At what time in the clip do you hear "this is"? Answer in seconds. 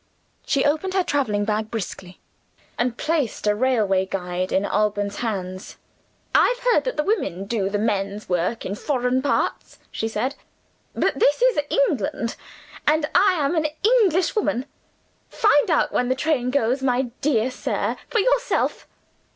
11.19-11.59